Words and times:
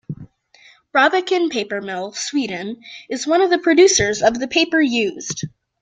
Braviken 0.91 1.51
Paper 1.51 1.79
Mill, 1.79 2.11
Sweden 2.13 2.81
is 3.07 3.27
one 3.27 3.39
of 3.41 3.51
the 3.51 3.59
producers 3.59 4.23
of 4.23 4.39
the 4.39 4.47
paper 4.47 4.81
used. 4.81 5.43